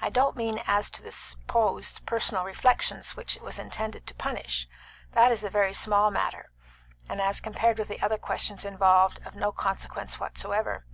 [0.00, 4.66] I don't mean as to the supposed personal reflections which it was intended to punish;
[5.12, 6.50] that is a very small matter,
[7.08, 10.86] and as compared with the other questions involved, of no consequence whatever."